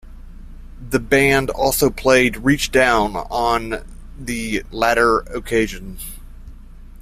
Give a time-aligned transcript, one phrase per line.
[0.89, 3.85] The band also played "Reach Down" on
[4.19, 5.99] the latter occasion.